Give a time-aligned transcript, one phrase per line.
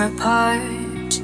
[0.00, 1.20] apart.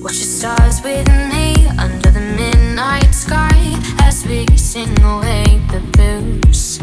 [0.00, 3.56] Watch the stars with me under the midnight sky
[4.00, 6.78] as we sing away the blues.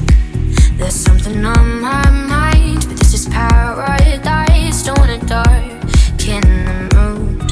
[0.78, 4.84] There's something on my mind, but this is paradise.
[4.84, 7.52] Don't wanna darken the mood.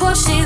[0.00, 0.45] Watch the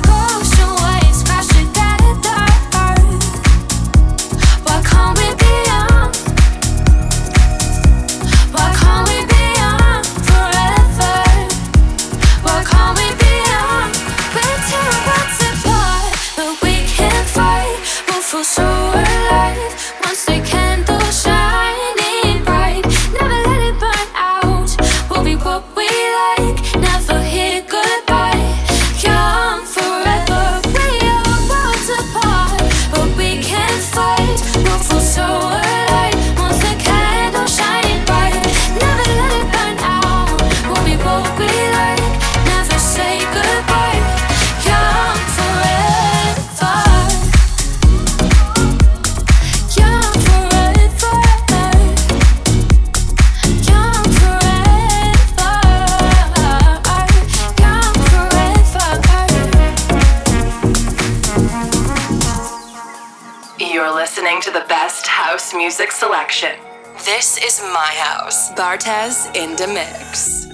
[68.60, 70.46] Bartez in the mix.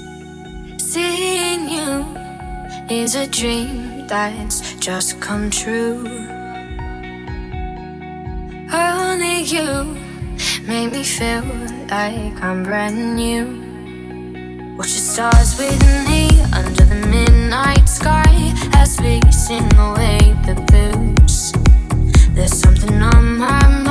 [0.79, 2.07] Seeing you
[2.89, 6.07] is a dream that's just come true.
[8.73, 9.99] Only you
[10.69, 11.43] make me feel
[11.91, 13.45] like I'm brand new.
[14.79, 21.51] Watch the stars with me under the midnight sky as we sing away the blues.
[22.37, 23.86] There's something on my mind.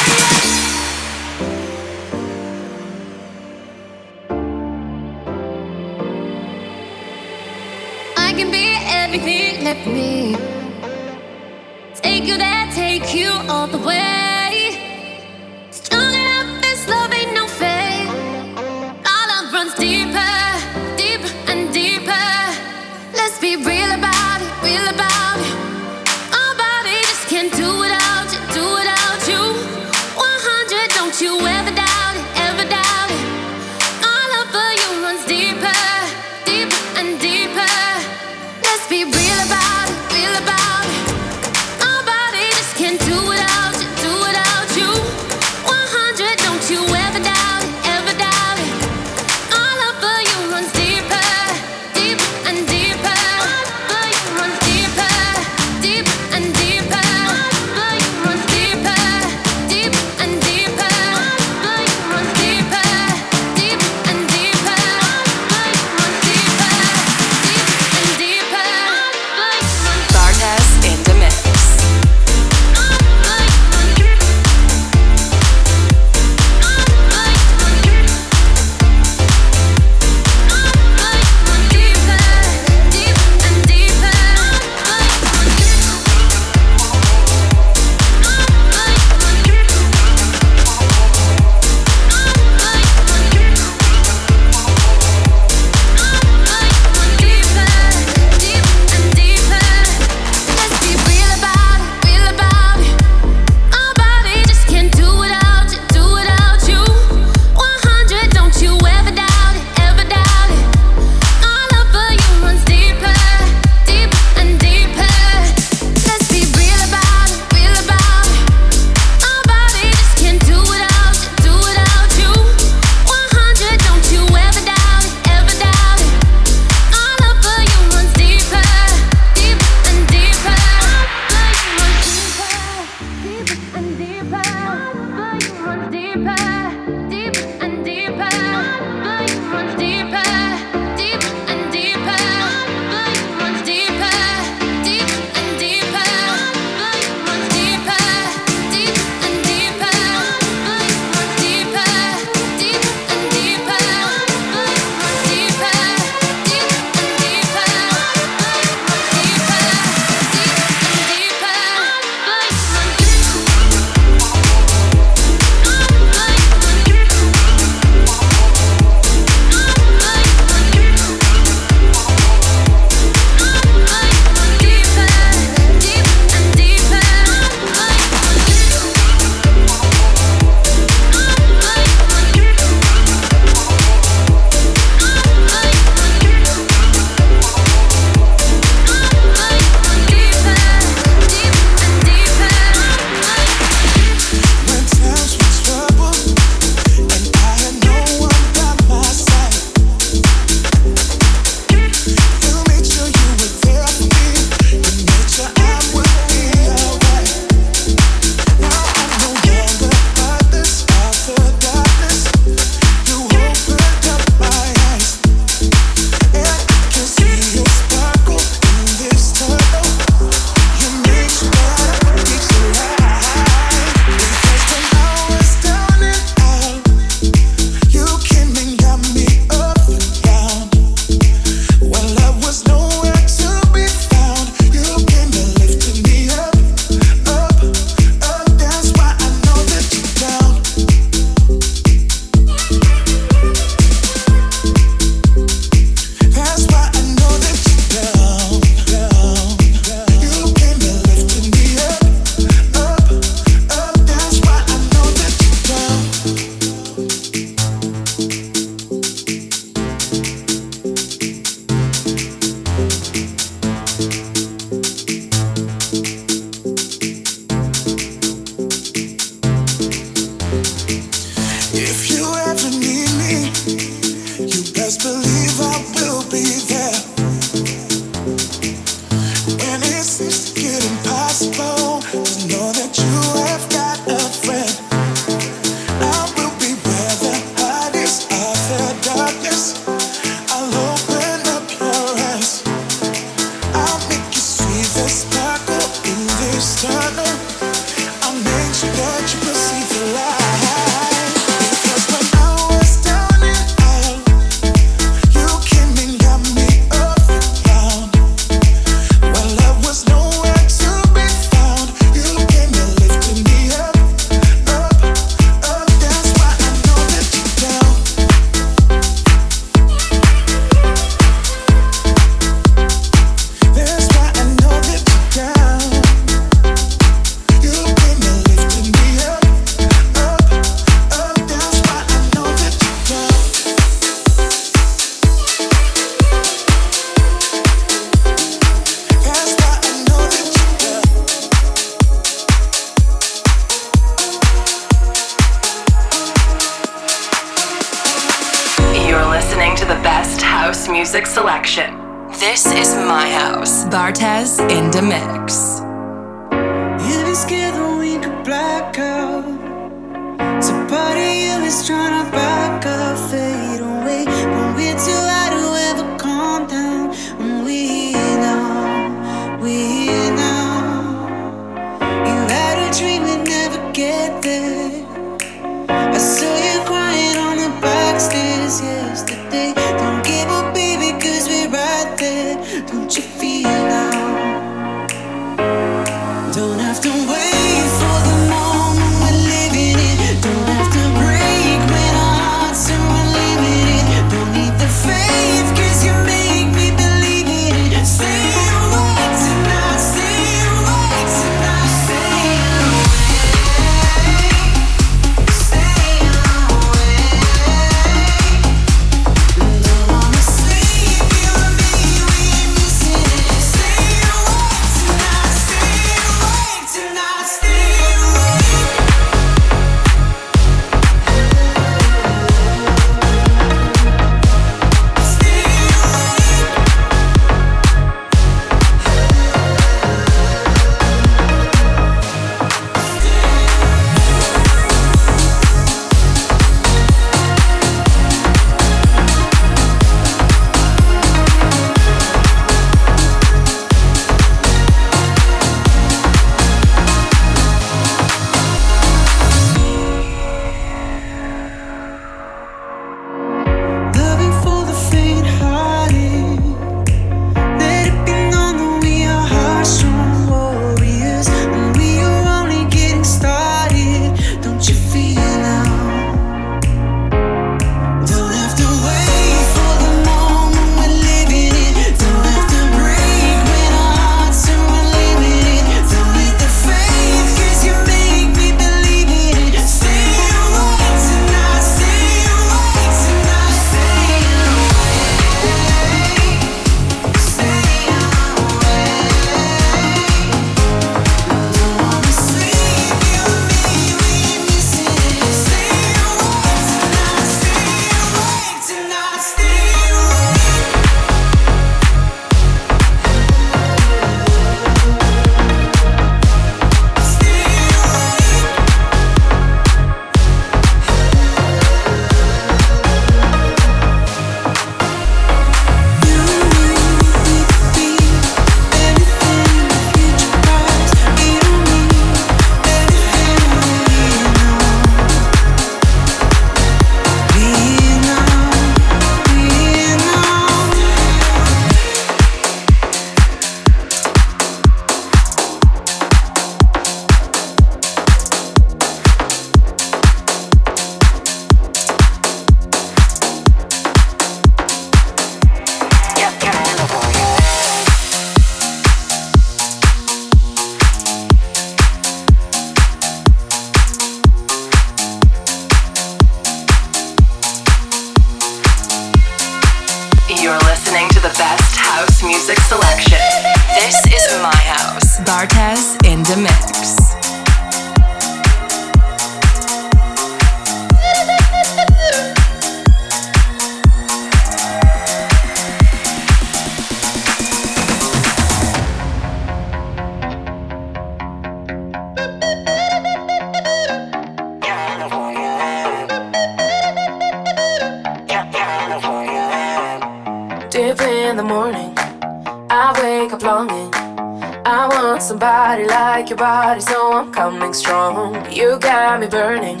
[596.64, 598.54] Body, so I'm coming strong.
[598.72, 600.00] You got me burning,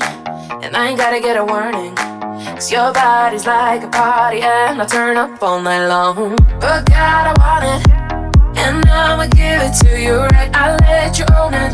[0.62, 1.94] and I ain't gotta get a warning.
[2.56, 6.36] Cause your body's like a party, and I turn up all night long.
[6.62, 7.80] But God, I want it,
[8.64, 10.50] and I'ma give it to you right.
[10.54, 11.72] I let you own it.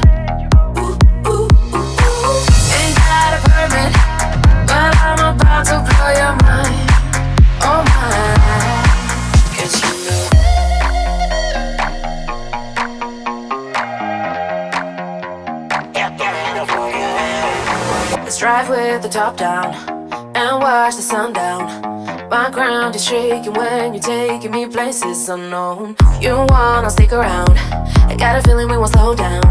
[0.83, 0.98] Ooh,
[1.31, 1.46] ooh,
[1.79, 2.40] ooh.
[2.79, 3.92] Ain't got a permit,
[4.70, 6.90] but I'm about to blow your mind.
[7.62, 8.00] Oh my.
[9.55, 10.39] Cause you know
[18.40, 19.74] drive with the top down
[20.35, 21.61] and watch the sun down.
[22.31, 25.94] My ground is shaking when you're taking me places unknown.
[26.22, 27.53] You wanna stick around?
[28.09, 29.44] I got a feeling we won't slow down.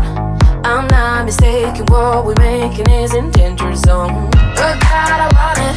[0.66, 4.28] I'm not mistaken, what we're making is in danger zone.
[4.58, 5.76] But God, I want it,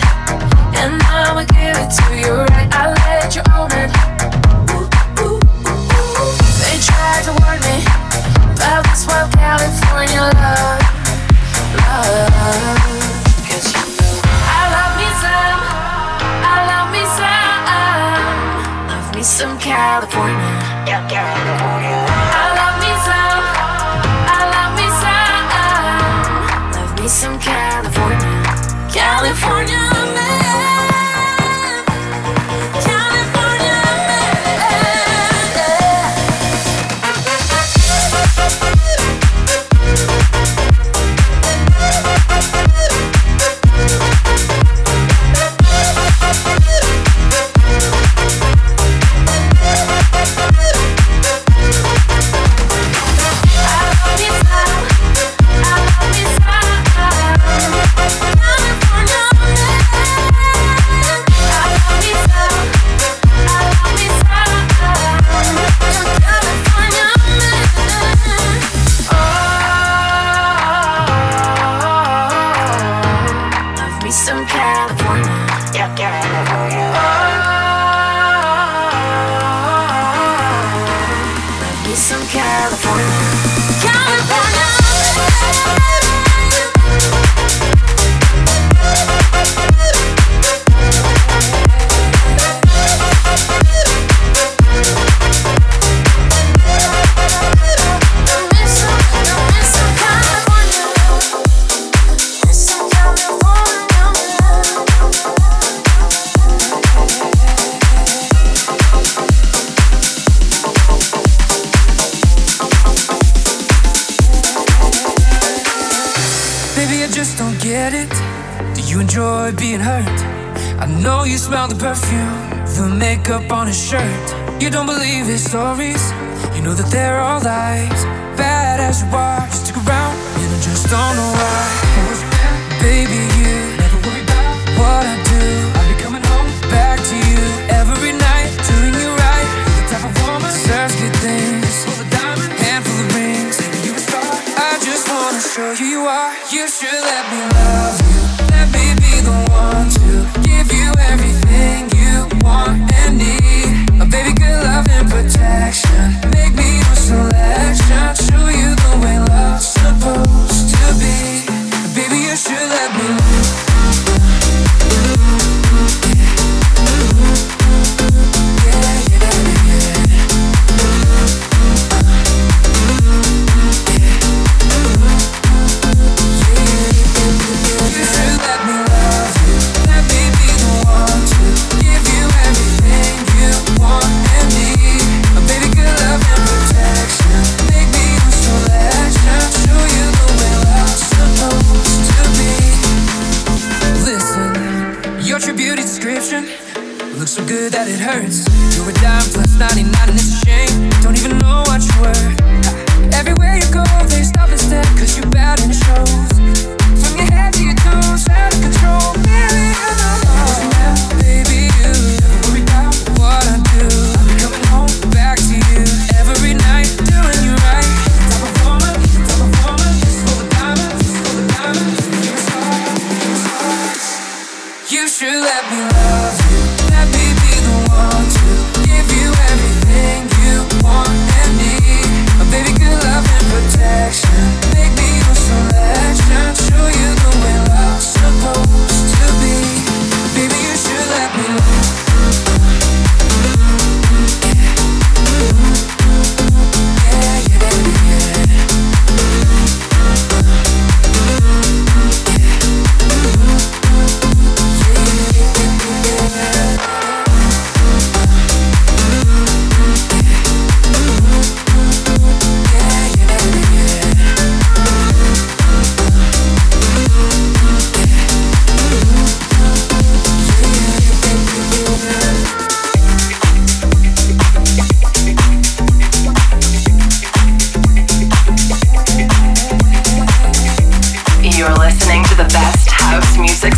[0.81, 2.69] and I will give it to you right.
[2.73, 3.93] I let you own it.
[6.65, 7.85] They tried to warn me
[8.57, 10.81] but it's wild California love,
[11.77, 13.02] love.
[19.23, 20.35] Some California.
[20.85, 22.02] Yeah, California.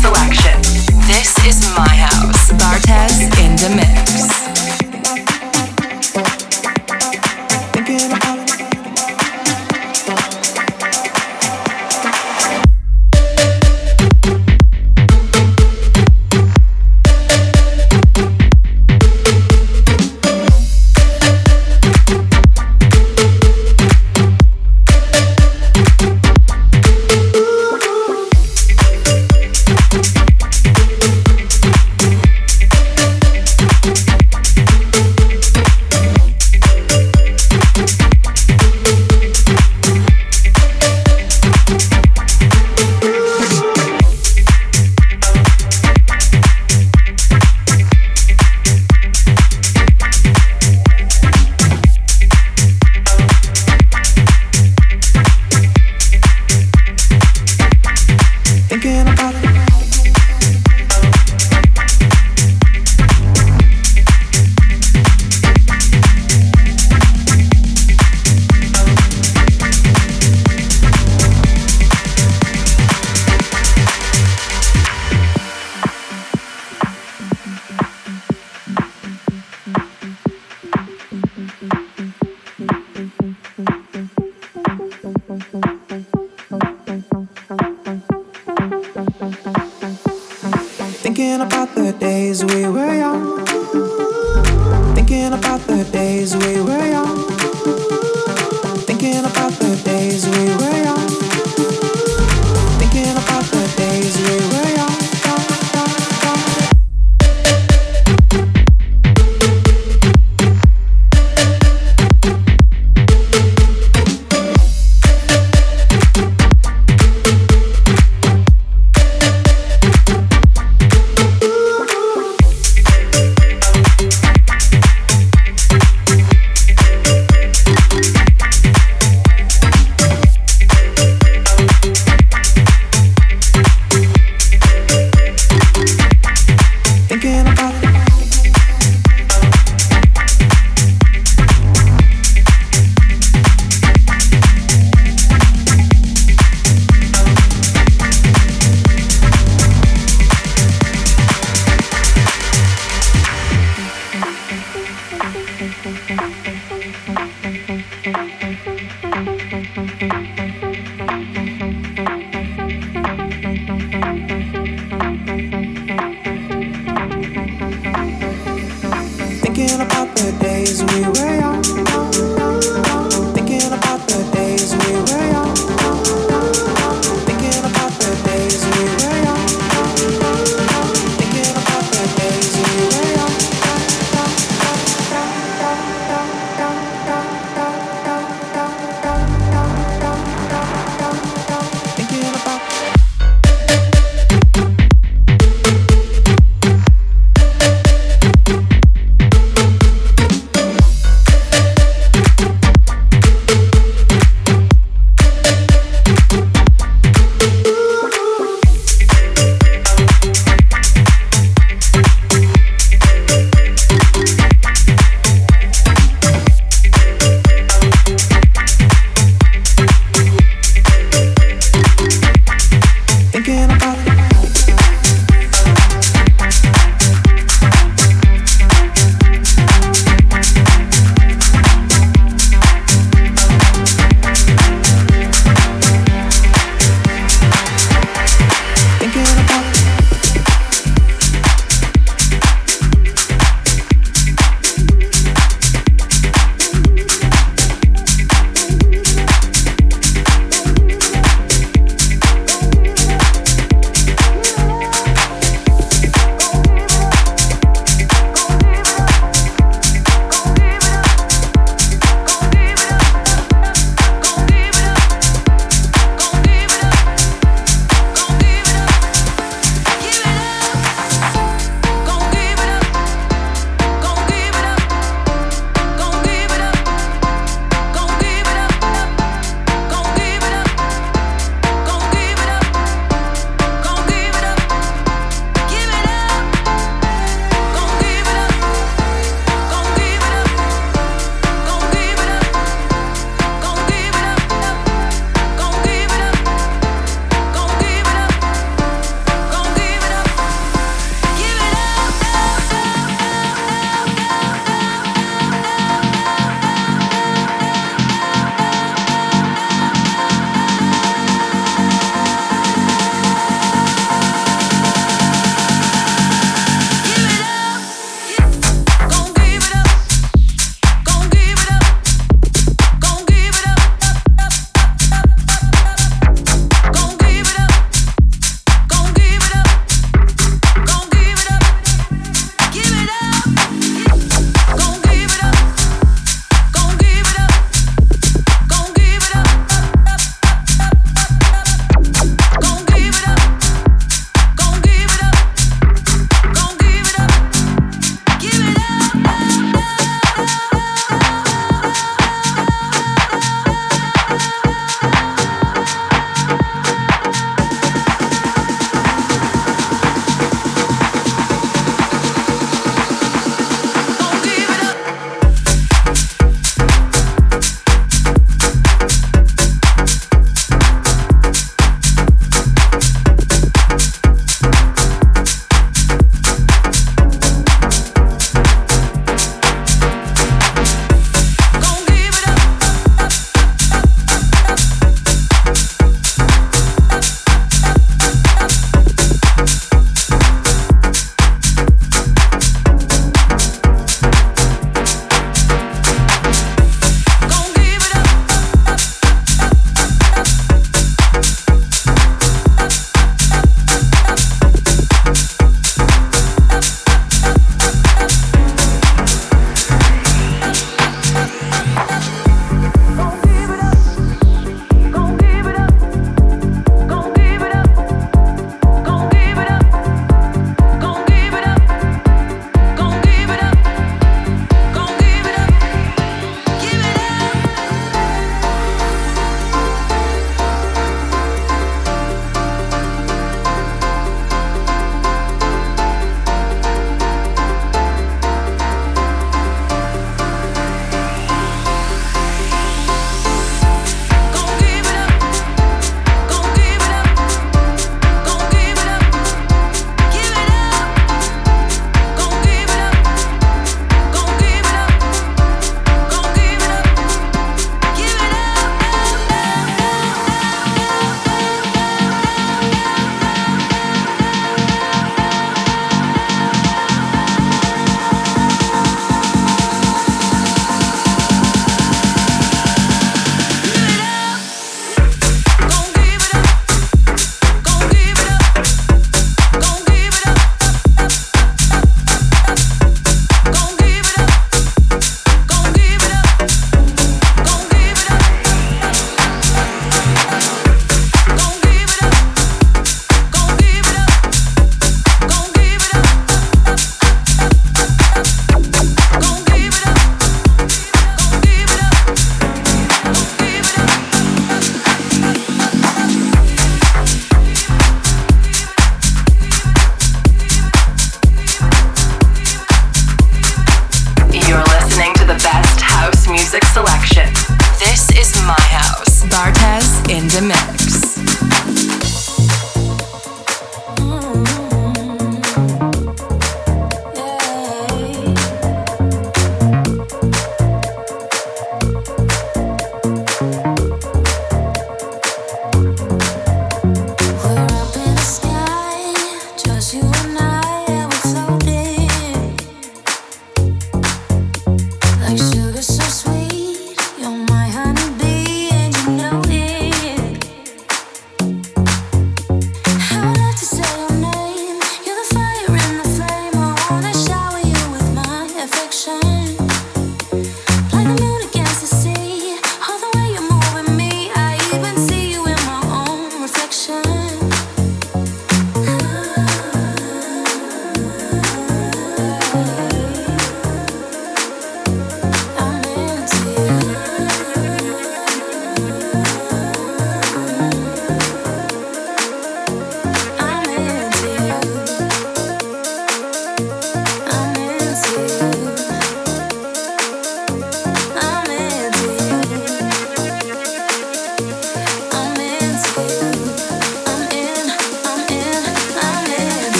[0.00, 0.56] selection.
[1.06, 2.52] This is my house.
[2.52, 3.89] Bartez in the middle.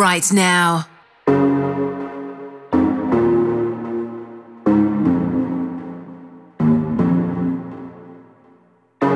[0.00, 0.86] Right now.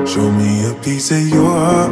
[0.05, 1.91] Show me a piece of your heart.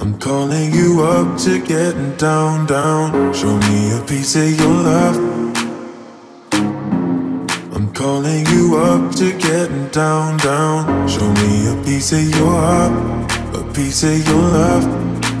[0.00, 3.34] I'm calling you up to getting down, down.
[3.34, 5.16] Show me a piece of your love.
[7.74, 11.08] I'm calling you up to getting down, down.
[11.08, 12.92] Show me a piece of your heart,
[13.56, 15.17] a piece of your love.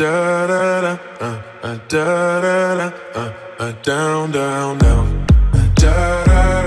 [0.00, 1.26] Da da da, uh,
[1.62, 5.26] uh, da da da, uh, uh, down, down, down.
[5.52, 6.59] Uh, Da da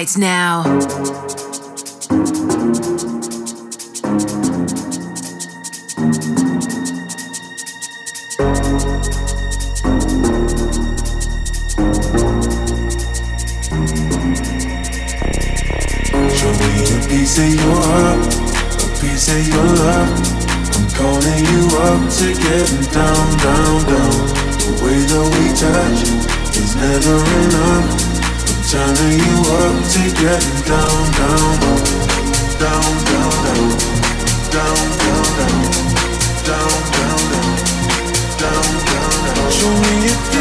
[0.00, 0.62] right now.
[16.32, 18.24] Show me a piece of your heart,
[18.72, 20.08] a piece of your love.
[20.76, 24.16] I'm calling you up to getting down, down, down.
[24.64, 26.00] The way that we touch
[26.56, 28.09] is never enough.
[28.70, 31.58] Turning you up to getting down, down,
[32.54, 33.74] down, down, down,
[34.54, 35.34] down, down, down,
[36.30, 37.48] down, down, down,
[38.38, 39.50] down, down, down.
[39.50, 40.39] Show me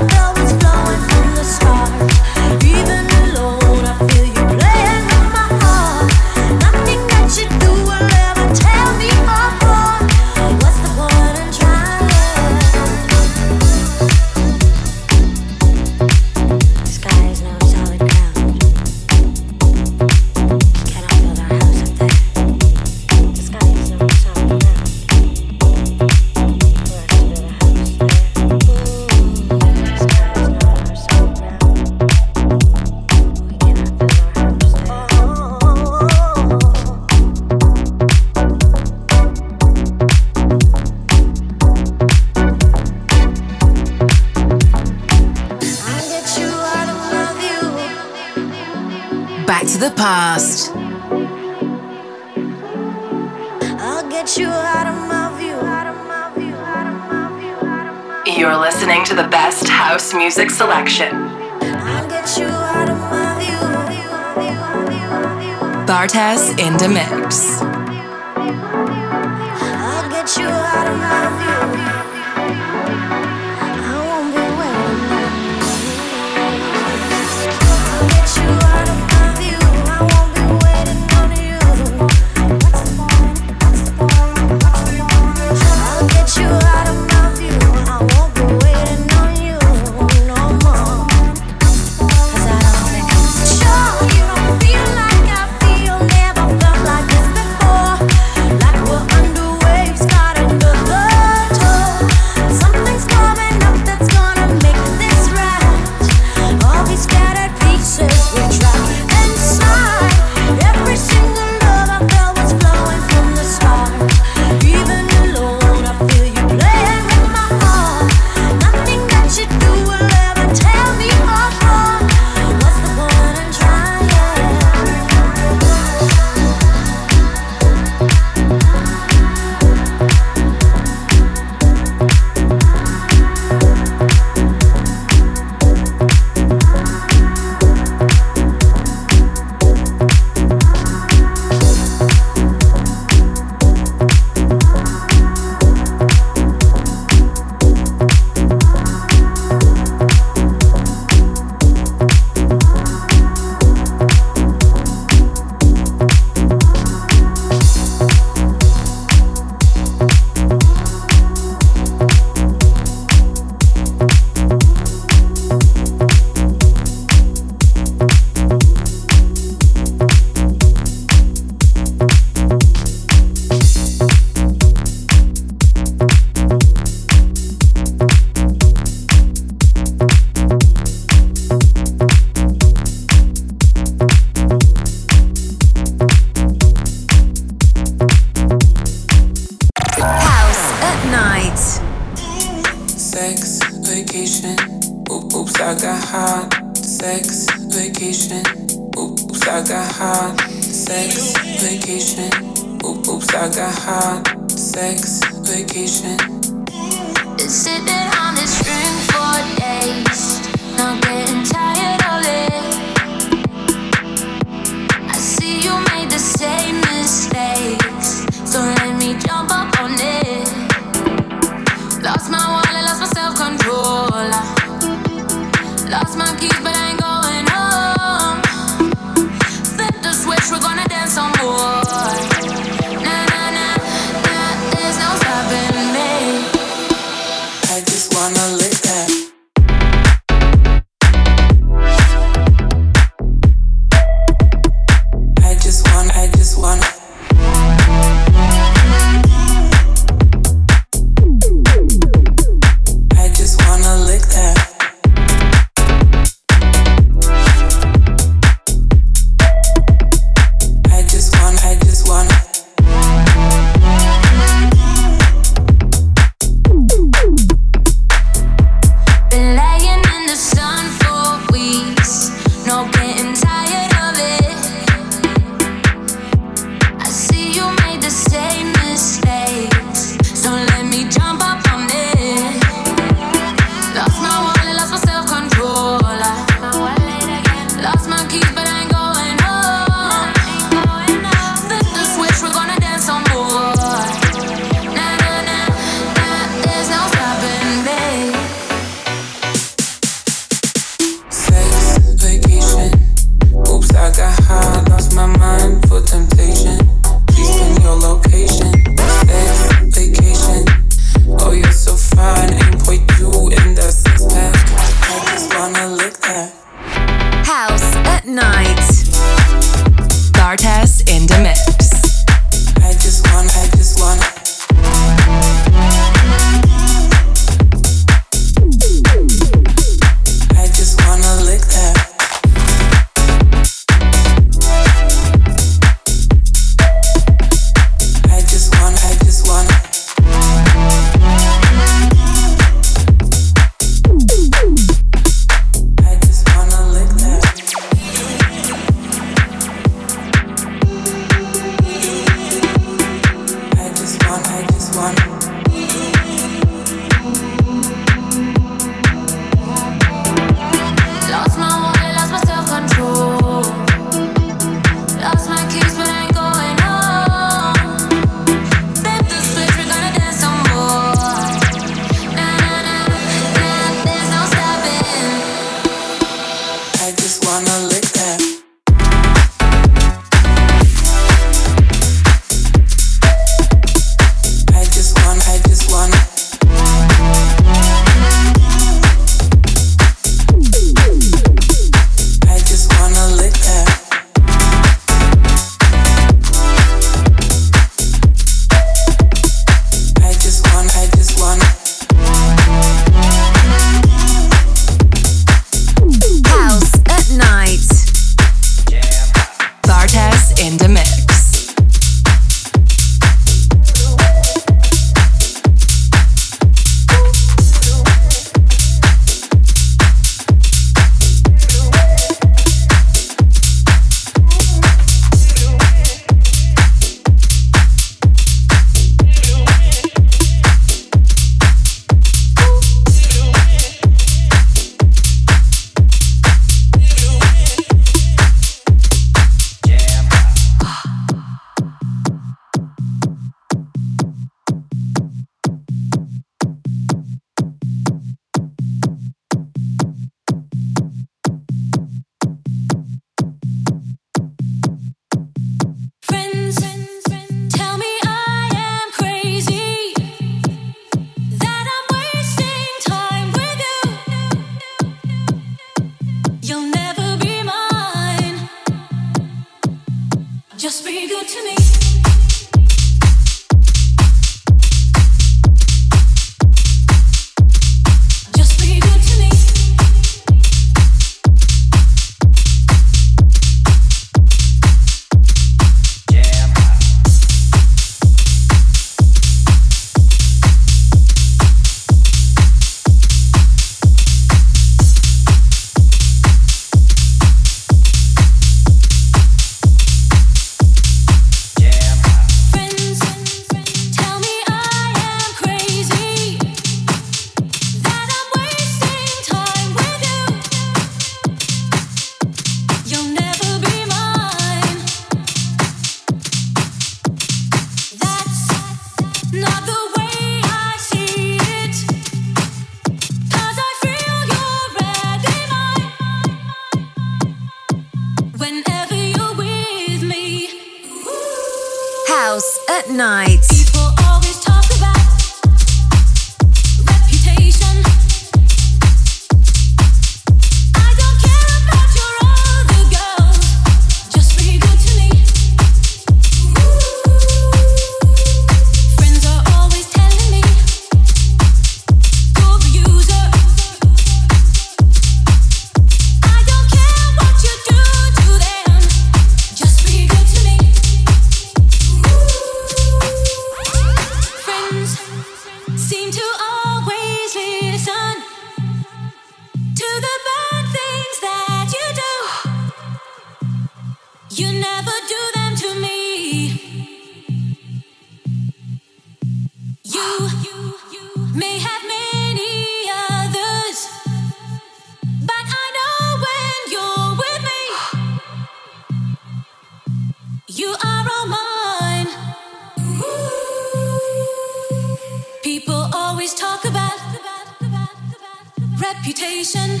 [599.20, 600.00] reputation.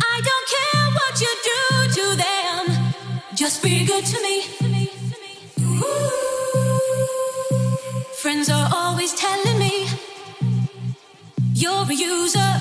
[0.00, 1.60] I don't care what you do
[1.96, 2.62] to them,
[3.34, 4.44] just be good to me.
[5.60, 6.10] Ooh.
[8.22, 9.88] Friends are always telling me
[11.54, 12.52] you're a user.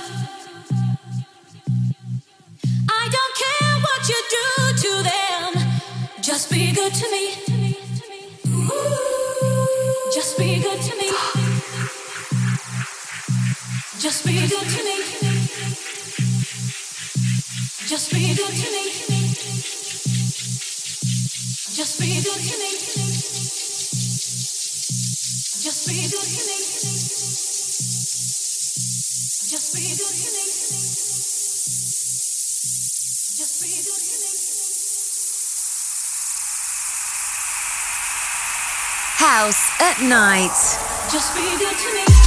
[2.90, 4.48] I don't care what you do
[4.84, 5.50] to them,
[6.22, 7.36] just be good to me.
[8.48, 9.12] Ooh.
[10.14, 11.01] Just be good to me.
[14.02, 14.98] Just be good to me.
[17.86, 18.84] Just be good to me.
[21.72, 22.70] Just be good to me.
[25.62, 26.58] Just be good to me.
[29.46, 30.32] Just be good to
[34.18, 34.32] me.
[39.20, 40.58] House at night.
[41.12, 42.21] Just be good to me.